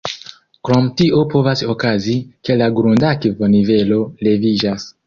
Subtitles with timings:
[0.67, 2.17] Krom tio povas okazi,
[2.49, 4.95] ke la grundakvo-nivelo leviĝas.